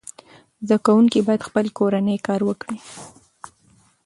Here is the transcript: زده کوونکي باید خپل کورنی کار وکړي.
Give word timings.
زده 0.67 0.77
کوونکي 0.85 1.19
باید 1.27 1.45
خپل 1.47 1.65
کورنی 1.77 2.15
کار 2.27 2.41
وکړي. 2.45 2.77